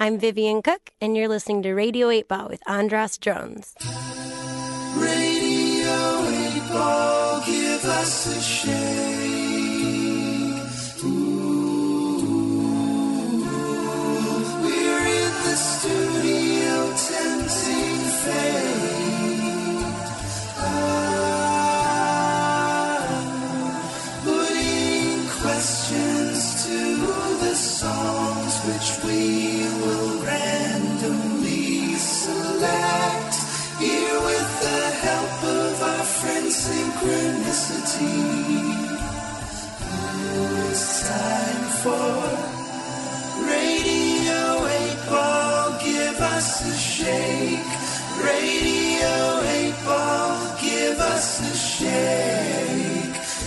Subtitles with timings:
[0.00, 3.74] I'm Vivian Cook, and you're listening to Radio 8 Ball with Andras Jones.
[4.94, 9.37] Radio 8 Ball, give us a shake.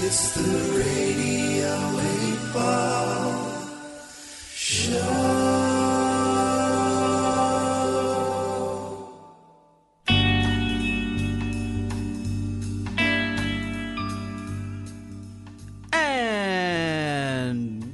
[0.04, 0.42] It's the
[0.78, 2.91] Radio 8 Ball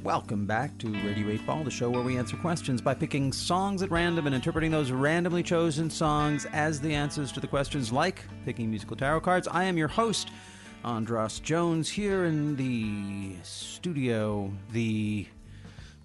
[0.08, 3.82] welcome back to Radio 8 Ball, the show where we answer questions by picking songs
[3.82, 8.22] at random and interpreting those randomly chosen songs as the answers to the questions, like
[8.46, 9.46] picking musical tarot cards.
[9.48, 10.30] I am your host,
[10.82, 15.26] Andras Jones, here in the studio, the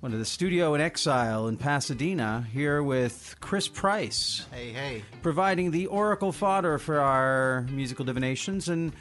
[0.02, 5.02] one of the studio in exile in Pasadena, here with Chris Price Hey, hey.
[5.22, 8.68] providing the oracle fodder for our musical divinations.
[8.68, 8.92] And,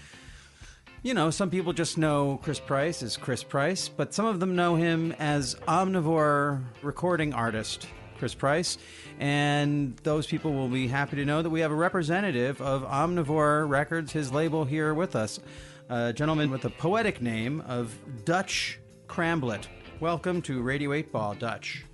[1.02, 4.54] you know, some people just know Chris Price as Chris Price, but some of them
[4.54, 8.78] know him as omnivore recording artist Chris Price.
[9.18, 13.68] And those people will be happy to know that we have a representative of Omnivore
[13.68, 15.40] Records, his label, here with us.
[15.88, 17.92] A gentleman with the poetic name of
[18.24, 19.66] Dutch Cramblitt.
[19.98, 21.84] Welcome to Radio 8 Ball, Dutch.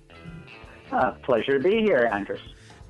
[0.91, 2.39] Uh, pleasure to be here, Andres.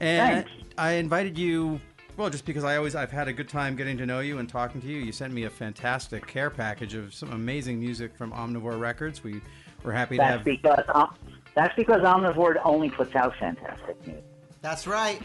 [0.02, 0.52] And Thanks.
[0.78, 1.80] I invited you,
[2.20, 4.50] well, just because I always I've had a good time getting to know you and
[4.50, 4.98] talking to you.
[4.98, 9.24] You sent me a fantastic care package of some amazing music from Omnivore Records.
[9.24, 9.42] We
[9.84, 10.44] were happy to That's have.
[10.44, 11.16] because um,
[11.56, 14.26] that's because Omnivore only puts out fantastic music.
[14.62, 15.22] That's right.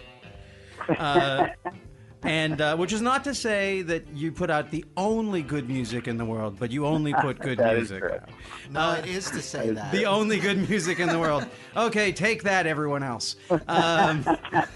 [0.89, 1.49] Uh,
[2.23, 6.07] and uh, which is not to say that you put out the only good music
[6.07, 8.13] in the world, but you only put good music true.
[8.13, 8.29] out.
[8.71, 9.91] No, it is to say that.
[9.91, 11.45] The only good music in the world.
[11.77, 13.35] Okay, take that, everyone else.
[13.67, 14.25] Um,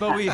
[0.00, 0.28] but we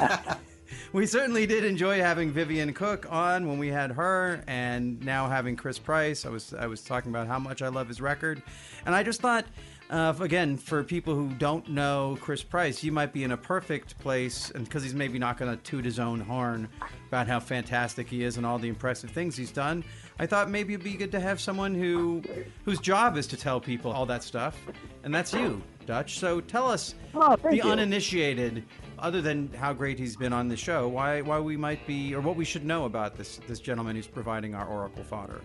[0.95, 5.57] we certainly did enjoy having Vivian Cook on when we had her, and now having
[5.57, 6.25] Chris Price.
[6.25, 8.41] I was I was talking about how much I love his record,
[8.87, 9.45] and I just thought.
[9.91, 13.97] Uh, again, for people who don't know Chris Price, you might be in a perfect
[13.99, 16.67] place, and because he's maybe not going to toot his own horn
[17.09, 19.85] about how fantastic he is and all the impressive things he's done.
[20.19, 22.23] I thought maybe it'd be good to have someone who
[22.65, 24.57] whose job is to tell people all that stuff,
[25.05, 26.19] and that's you, Dutch.
[26.19, 27.63] So tell us, Oh, the you.
[27.63, 28.65] uninitiated,
[29.05, 32.23] other than how great he's been on the show, why why we might be or
[32.23, 35.43] what we should know about this this gentleman who's providing our oracle fodder.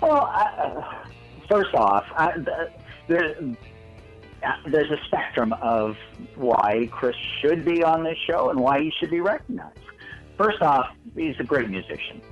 [0.00, 1.04] Well, uh,
[1.50, 2.70] first off, I, the,
[3.08, 3.36] there,
[4.44, 5.96] uh, there's a spectrum of
[6.36, 9.78] why Chris should be on this show and why he should be recognized.
[10.36, 10.86] First off,
[11.16, 12.22] he's a great musician.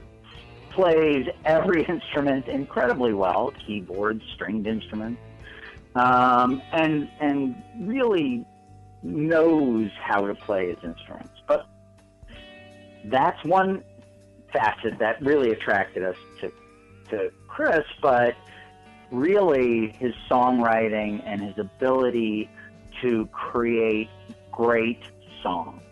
[0.70, 5.20] Plays every instrument incredibly well, keyboards, stringed instruments,
[5.96, 8.46] um, and and really
[9.02, 11.40] knows how to play his instruments.
[11.46, 11.66] But
[13.04, 13.82] that's one
[14.52, 16.52] facet that really attracted us to
[17.10, 18.36] to Chris, but
[19.10, 22.48] really his songwriting and his ability
[23.00, 24.08] to create
[24.52, 25.02] great
[25.42, 25.82] songs.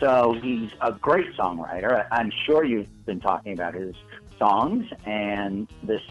[0.00, 2.06] So he's a great songwriter.
[2.10, 3.94] I'm sure you've been talking about his
[4.38, 6.02] songs and this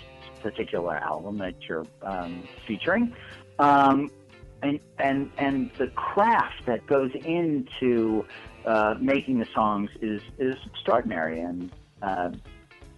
[0.41, 3.13] particular album that you're um, featuring.
[3.59, 4.11] Um,
[4.61, 8.25] and, and, and the craft that goes into
[8.65, 11.39] uh, making the songs is, is extraordinary.
[11.41, 12.31] And, uh,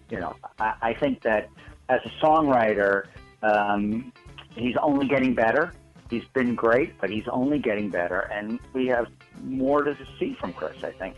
[0.09, 1.49] you know, I, I think that
[1.89, 3.05] as a songwriter,
[3.43, 4.11] um,
[4.55, 5.73] he's only getting better.
[6.09, 9.05] He's been great, but he's only getting better, and we have
[9.43, 11.17] more to see from Chris, I think.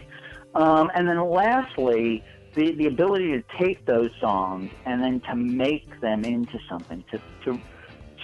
[0.53, 2.23] Um, and then lastly,
[2.55, 7.21] the, the ability to take those songs and then to make them into something, to,
[7.45, 7.59] to,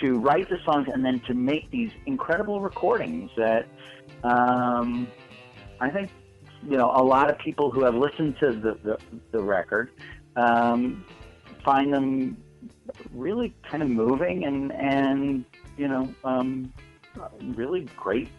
[0.01, 3.67] to write the songs and then to make these incredible recordings that
[4.23, 5.07] um,
[5.79, 6.09] I think,
[6.63, 8.97] you know, a lot of people who have listened to the, the,
[9.31, 9.91] the record
[10.35, 11.05] um,
[11.63, 12.37] find them
[13.13, 15.45] really kind of moving and and
[15.77, 16.71] you know um,
[17.41, 18.29] really great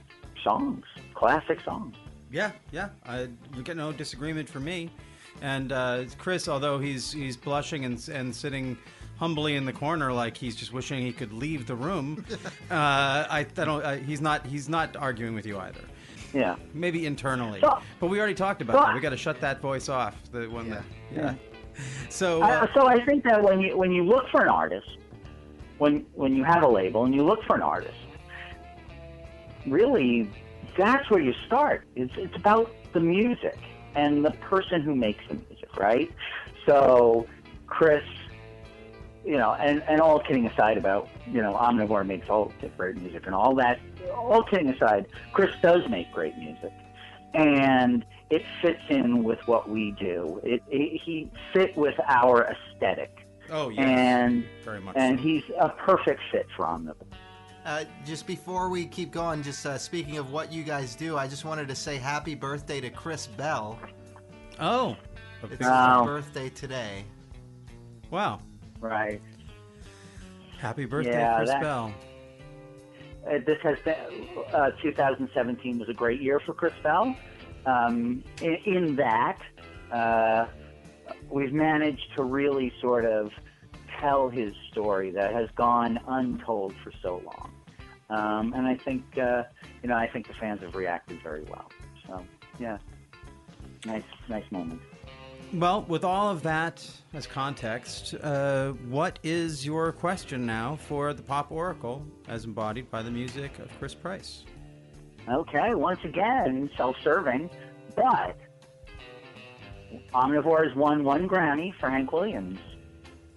[0.42, 0.84] songs,
[1.14, 1.94] classic songs.
[2.30, 2.90] Yeah, yeah.
[3.06, 4.90] I you get no disagreement from me.
[5.40, 8.76] And uh, Chris, although he's he's blushing and and sitting
[9.18, 12.24] humbly in the corner like he's just wishing he could leave the room,
[12.70, 13.84] uh, I, I don't.
[13.84, 14.46] Uh, he's not.
[14.46, 15.80] He's not arguing with you either.
[16.34, 16.56] Yeah.
[16.74, 17.58] maybe internally.
[17.60, 18.94] So- but we already talked about so- that.
[18.94, 20.14] We got to shut that voice off.
[20.30, 20.74] The one Yeah.
[20.74, 21.34] that yeah.
[22.10, 24.88] So Uh, uh, so I think that when you when you look for an artist,
[25.78, 27.94] when when you have a label and you look for an artist,
[29.66, 30.30] really,
[30.76, 31.86] that's where you start.
[31.96, 33.58] It's it's about the music
[33.94, 36.10] and the person who makes the music, right?
[36.66, 37.26] So,
[37.66, 38.04] Chris,
[39.28, 43.26] you know, and and all kidding aside about you know, Omnivore makes all great music
[43.26, 43.78] and all that.
[44.16, 46.72] All kidding aside, Chris does make great music,
[47.34, 50.40] and it fits in with what we do.
[50.42, 53.14] It, it he fit with our aesthetic,
[53.50, 54.96] oh yeah, and very much.
[54.96, 55.22] and so.
[55.22, 56.94] he's a perfect fit for Omnivore.
[57.66, 61.28] Uh, just before we keep going, just uh, speaking of what you guys do, I
[61.28, 63.78] just wanted to say happy birthday to Chris Bell.
[64.58, 64.96] oh,
[65.50, 65.98] It's Wow.
[66.00, 67.04] his birthday today.
[68.10, 68.40] wow!
[68.80, 69.20] Right.
[70.58, 71.94] Happy birthday, Yeah, Chris that- Bell.
[73.26, 73.94] Uh, this has been
[74.54, 77.14] uh, 2017 was a great year for Chris Bell.
[77.66, 79.38] Um, in, in that,
[79.92, 80.46] uh,
[81.30, 83.30] we've managed to really sort of
[84.00, 87.52] tell his story that has gone untold for so long.
[88.08, 89.42] Um, and I think, uh,
[89.82, 91.70] you know, I think the fans have reacted very well.
[92.06, 92.24] So,
[92.58, 92.78] yeah,
[93.84, 94.80] nice, nice moment.
[95.52, 101.22] Well, with all of that as context, uh, what is your question now for the
[101.22, 104.44] Pop Oracle as embodied by the music of Chris Price?
[105.26, 107.48] Okay, once again, self-serving,
[107.96, 108.36] but
[110.12, 112.58] Omnivore has won one Grammy for Hank Williams.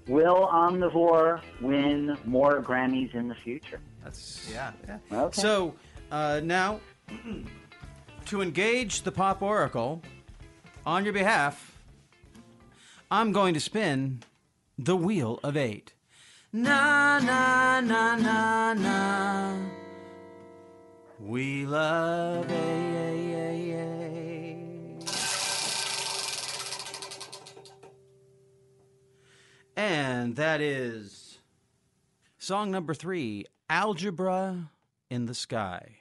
[0.07, 3.79] Will Omnivore win more Grammys in the future?
[4.03, 4.71] That's Yeah.
[5.13, 5.41] Okay.
[5.41, 5.75] So
[6.11, 6.81] uh, now,
[8.25, 10.01] to engage the Pop Oracle
[10.85, 11.70] on your behalf,
[13.13, 14.23] I'm going to spin
[14.77, 15.93] the Wheel of Eight.
[16.53, 19.57] Na na na na na.
[21.19, 22.71] We love eight.
[29.75, 31.39] And that is
[32.37, 34.71] song number three Algebra
[35.09, 35.97] in the Sky.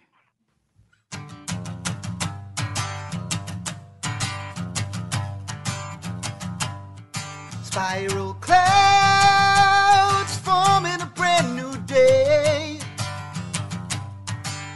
[7.72, 12.80] Spiral clouds forming a brand new day.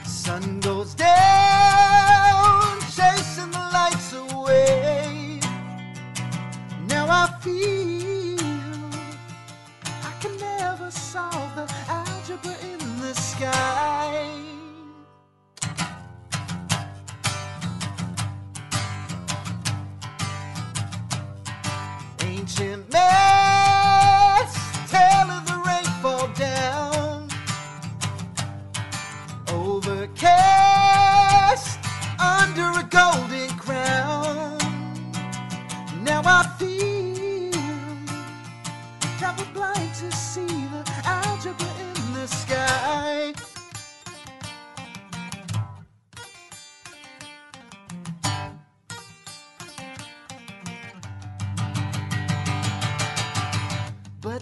[0.04, 5.40] Sun goes down, chasing the lights away.
[6.86, 7.83] Now I feel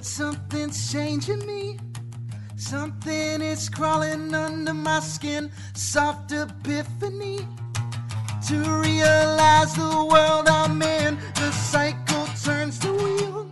[0.03, 1.79] But something's changing me.
[2.57, 5.49] Something is crawling under my skin.
[5.75, 7.47] Soft epiphany.
[8.49, 11.19] To realize the world I'm in.
[11.37, 13.49] The cycle turns the wheel.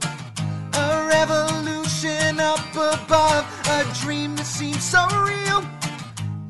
[0.74, 3.46] A revolution up above.
[3.68, 5.62] A dream that seems so real.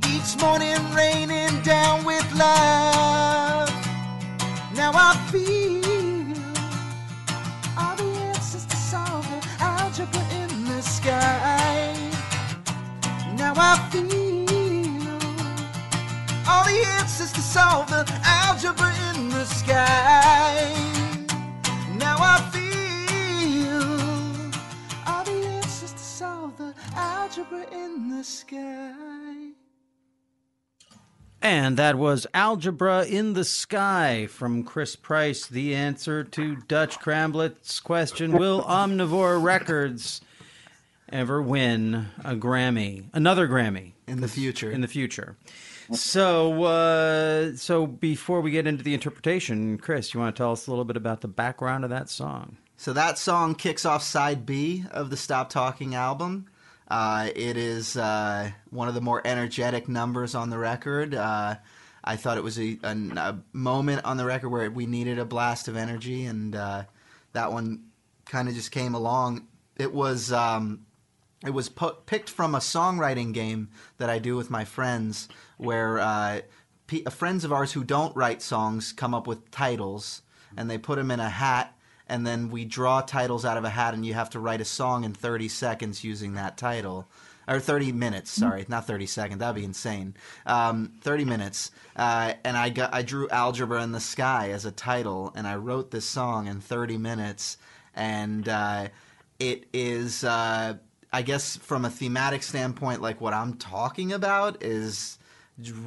[0.08, 3.68] Each morning raining down with love.
[4.74, 5.79] Now I feel
[13.62, 14.08] I feel
[16.48, 20.72] all the answers to solve the algebra in the sky.
[21.98, 23.82] Now I feel
[25.06, 29.50] all the answers to solve the algebra in the sky.
[31.42, 35.46] And that was Algebra in the Sky from Chris Price.
[35.46, 40.22] The answer to Dutch Cramblitt's question Will Omnivore Records
[41.12, 43.04] ever win a Grammy?
[43.12, 44.70] Another Grammy In the future.
[44.70, 45.36] in the future.
[45.92, 50.66] So, uh, so before we get into the interpretation, Chris, you want to tell us
[50.66, 52.56] a little bit about the background of that song?
[52.76, 56.46] So that song kicks off side B of the Stop Talking album.
[56.88, 61.14] Uh, it is uh, one of the more energetic numbers on the record.
[61.14, 61.56] Uh,
[62.02, 65.24] I thought it was a, a, a moment on the record where we needed a
[65.24, 66.84] blast of energy, and uh,
[67.32, 67.84] that one
[68.26, 69.46] kind of just came along.
[69.76, 70.86] It was um,
[71.44, 76.40] it was picked from a songwriting game that I do with my friends, where uh,
[76.90, 80.22] P- friends of ours who don't write songs come up with titles
[80.56, 81.78] and they put them in a hat
[82.08, 84.64] and then we draw titles out of a hat and you have to write a
[84.64, 87.08] song in 30 seconds using that title.
[87.46, 90.16] Or 30 minutes sorry not 30 seconds that'd be insane.
[90.46, 94.72] Um, 30 minutes uh, and I, got, I drew algebra in the sky as a
[94.72, 97.56] title and i wrote this song in 30 minutes
[97.94, 98.88] and uh,
[99.38, 100.74] it is uh,
[101.12, 105.18] i guess from a thematic standpoint like what i'm talking about is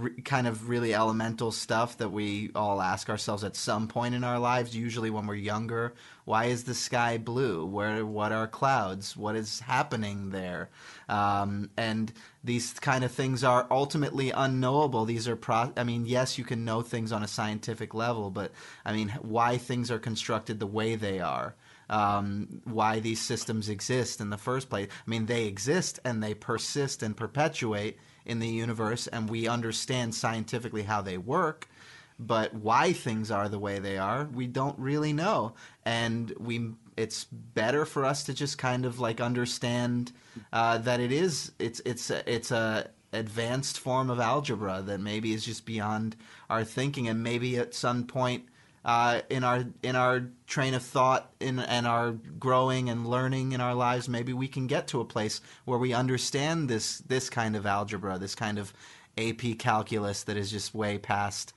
[0.01, 4.23] r- kind of really elemental stuff that we all ask ourselves at some point in
[4.23, 5.93] our lives usually when we're younger.
[6.25, 7.65] Why is the sky blue?
[7.65, 9.17] Where what are clouds?
[9.17, 10.69] What is happening there?
[11.09, 12.11] Um, and
[12.43, 15.05] these kind of things are ultimately unknowable.
[15.05, 18.51] These are pro i mean yes you can know things on a scientific level but
[18.85, 21.55] i mean why things are constructed the way they are
[21.89, 24.89] um, why these systems exist in the first place.
[24.91, 30.15] I mean, they exist and they persist and perpetuate in the universe, and we understand
[30.15, 31.67] scientifically how they work.
[32.19, 37.23] But why things are the way they are, we don't really know, and we it's
[37.25, 40.11] better for us to just kind of like understand
[40.51, 45.45] uh, that it is it's it's it's a advanced form of algebra that maybe is
[45.45, 46.15] just beyond
[46.49, 48.45] our thinking, and maybe at some point
[48.85, 53.61] uh, in our in our train of thought in and our growing and learning in
[53.61, 57.55] our lives, maybe we can get to a place where we understand this this kind
[57.55, 58.73] of algebra, this kind of
[59.17, 61.53] AP calculus that is just way past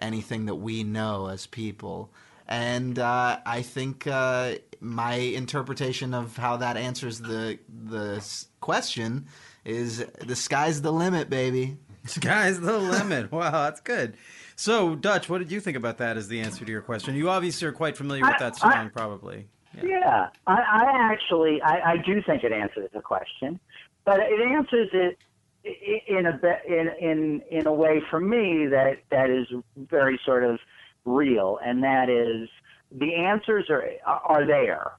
[0.00, 2.10] anything that we know as people.
[2.48, 8.24] And uh, I think uh, my interpretation of how that answers the the
[8.60, 9.26] question
[9.64, 11.76] is the sky's the limit, baby.
[12.06, 13.30] Sky's the limit.
[13.30, 14.16] Wow, that's good.
[14.60, 17.14] So, Dutch, what did you think about that as the answer to your question?
[17.14, 19.48] You obviously are quite familiar with that song, I- probably.
[19.74, 19.84] Yeah.
[19.86, 23.58] Yeah, I, I actually I, I do think it answers the question,
[24.04, 25.16] but it answers it
[25.64, 30.58] in a in in in a way for me that that is very sort of
[31.06, 32.50] real, and that is
[32.92, 34.90] the answers are are there,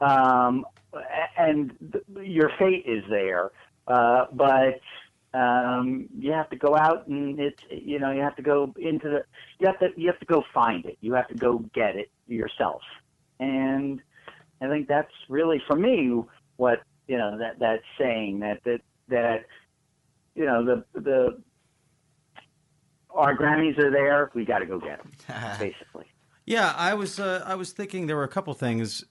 [0.00, 0.64] um,
[1.36, 3.50] and th- your fate is there,
[3.88, 4.78] uh, but
[5.34, 9.08] um, you have to go out and it's you know you have to go into
[9.08, 9.24] the
[9.58, 12.10] you have to you have to go find it, you have to go get it
[12.26, 12.82] yourself,
[13.38, 14.00] and
[14.60, 16.22] I think that's really for me
[16.56, 19.44] what you know that that saying that that that
[20.34, 21.42] you know the the
[23.10, 24.30] our Grammys are there.
[24.34, 25.12] We got to go get them,
[25.58, 26.06] basically.
[26.46, 29.04] Yeah, I was uh, I was thinking there were a couple things.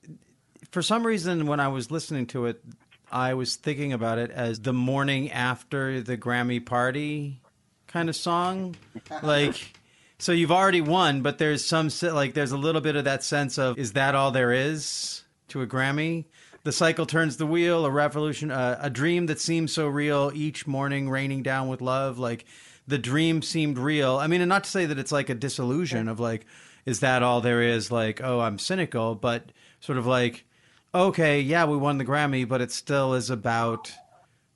[0.71, 2.63] For some reason, when I was listening to it,
[3.11, 7.41] I was thinking about it as the morning after the Grammy party
[7.87, 8.75] kind of song.
[9.23, 9.79] Like,
[10.19, 13.57] so you've already won, but there's some like there's a little bit of that sense
[13.57, 16.25] of is that all there is to a Grammy?
[16.63, 20.67] The cycle turns the wheel, a revolution, uh, a dream that seems so real each
[20.67, 22.19] morning, raining down with love.
[22.19, 22.45] Like
[22.87, 24.17] the dream seemed real.
[24.17, 26.45] I mean, and not to say that it's like a disillusion of like,
[26.85, 27.91] is that all there is?
[27.91, 30.45] Like, oh, I'm cynical, but sort of like,
[30.93, 33.91] okay, yeah, we won the Grammy, but it still is about,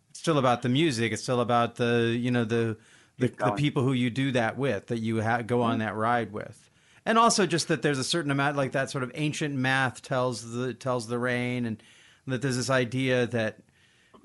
[0.10, 1.12] it's still about the music.
[1.12, 2.78] It's still about the, you know, the
[3.22, 5.80] the, the people who you do that with, that you ha- go on mm-hmm.
[5.80, 6.70] that ride with.
[7.06, 10.52] And also just that there's a certain amount like that sort of ancient math tells
[10.52, 11.82] the tells the rain and
[12.28, 13.58] that there's this idea that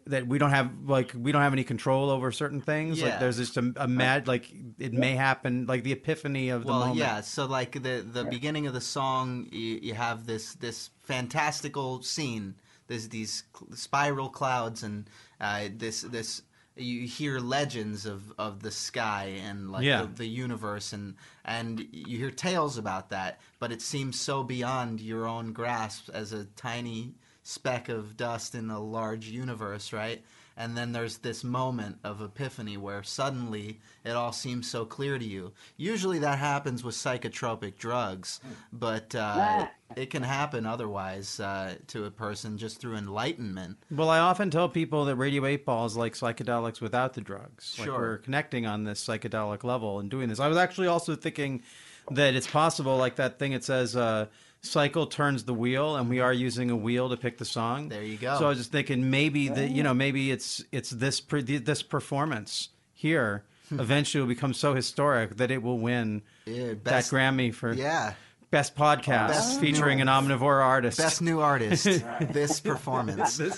[0.06, 3.02] that we don't have like we don't have any control over certain things.
[3.02, 3.18] Like Yeah.
[3.18, 6.80] there's just a, a mad like it may happen like the epiphany of the well,
[6.80, 6.98] moment.
[6.98, 7.20] yeah.
[7.22, 12.54] So like the the beginning of the song, you, you have this this fantastical scene.
[12.86, 13.42] There's these
[13.74, 15.10] spiral clouds and
[15.40, 16.42] uh, this this
[16.78, 20.02] you hear legends of, of the sky and like Yeah.
[20.02, 25.00] the, the universe and and you hear tales about that, but it seems so beyond
[25.00, 27.14] your own grasp as a tiny
[27.46, 30.20] speck of dust in a large universe, right?
[30.58, 35.24] And then there's this moment of epiphany where suddenly it all seems so clear to
[35.24, 35.52] you.
[35.76, 38.40] Usually that happens with psychotropic drugs,
[38.72, 43.76] but uh, it can happen otherwise uh, to a person just through enlightenment.
[43.90, 47.76] Well, I often tell people that Radio 8 Ball is like psychedelics without the drugs.
[47.78, 47.98] Like Sure.
[47.98, 50.40] we're connecting on this psychedelic level and doing this.
[50.40, 51.62] I was actually also thinking
[52.10, 54.26] that it's possible, like that thing it says, uh,
[54.66, 57.88] cycle turns the wheel, and we are using a wheel to pick the song.
[57.88, 58.38] There you go.
[58.38, 61.82] So I was just thinking maybe that you know maybe it's it's this pre- this
[61.82, 67.52] performance here eventually will become so historic that it will win Yeah, that best- Grammy
[67.52, 68.14] for Yeah.
[68.50, 70.98] best podcast Best featuring an omnivore artist.
[70.98, 71.84] Best new artist.
[72.20, 73.40] this performance.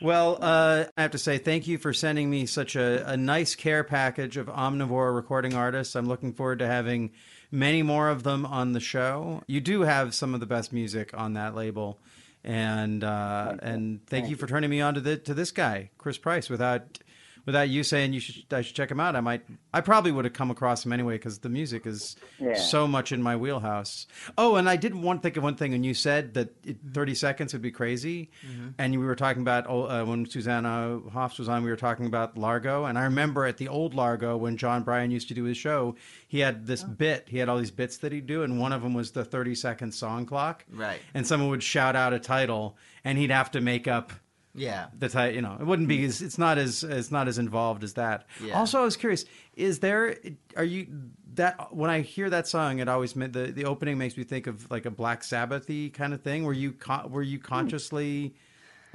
[0.00, 3.54] Well, uh, I have to say thank you for sending me such a, a nice
[3.54, 5.96] care package of omnivore recording artists.
[5.96, 7.12] I'm looking forward to having
[7.50, 9.42] many more of them on the show.
[9.46, 11.98] You do have some of the best music on that label,
[12.44, 16.18] and uh, and thank you for turning me on to the to this guy, Chris
[16.18, 16.48] Price.
[16.48, 16.98] Without
[17.46, 20.24] without you saying you should, I should check him out, I might, I probably would
[20.26, 22.54] have come across him anyway because the music is Yeah.
[22.54, 24.06] so much in my wheelhouse.
[24.36, 27.14] Oh, and I did want think of one thing when you said that it, 30
[27.14, 28.30] seconds would be crazy,
[28.78, 32.06] and we were talking about oh, uh, when Susanna Hoffs was on, we were talking
[32.06, 35.44] about Largo, and I remember at the old Largo when Jon Brion used to do
[35.44, 35.94] his show,
[36.28, 38.82] he had this bit, he had all these bits that he'd do, and one of
[38.82, 41.00] them was the 30 second song clock, Right.
[41.14, 44.12] And someone would shout out a title, and he'd have to make up
[44.56, 44.86] Yeah.
[44.98, 45.34] the title.
[45.34, 48.26] You know, it wouldn't be as it's not as it's not as involved as that.
[48.42, 48.58] Yeah.
[48.58, 50.16] Also, I was curious: is there
[50.56, 50.86] are you
[51.34, 54.46] that when I hear that song, it always meant the the opening makes me think
[54.46, 56.44] of like a Black Sabbathy kind of thing.
[56.44, 58.34] Were you con- were you consciously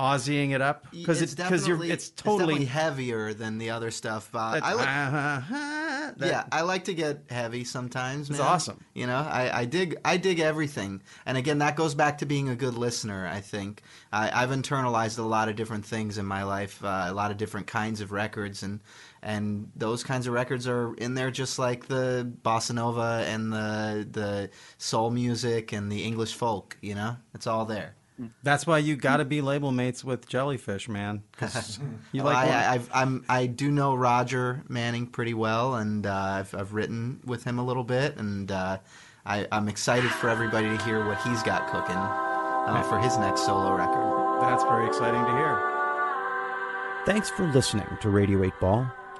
[0.01, 3.91] Ozzying it up because it's it because you're it's totally definitely heavier than the other
[3.91, 4.29] stuff.
[4.31, 5.41] But I like, uh-huh,
[6.17, 8.29] that- yeah, I like to get heavy sometimes.
[8.29, 8.47] It's man.
[8.47, 8.83] awesome.
[8.93, 12.49] You know, I, I dig I dig everything, and again, that goes back to being
[12.49, 13.27] a good listener.
[13.27, 13.81] I think
[14.11, 17.37] I, I've internalized a lot of different things in my life, uh, a lot of
[17.37, 18.79] different kinds of records, and
[19.21, 24.07] and those kinds of records are in there just like the bossa nova and the
[24.11, 26.77] the soul music and the English folk.
[26.81, 27.95] You know, it's all there.
[28.43, 31.23] That's why you got to be label mates with Jellyfish, man.
[32.11, 36.13] you Well, like I, I, I'm, I do know Roger Manning pretty well, and uh,
[36.13, 38.77] I've, I've written with him a little bit, and uh,
[39.25, 43.45] I, I'm excited for everybody to hear what he's got cooking uh, for his next
[43.45, 44.41] solo record.
[44.41, 45.71] That's very exciting to hear.
[47.05, 49.00] Thanks for listening to Radio 8 Ball.